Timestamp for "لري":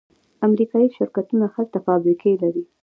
2.41-2.63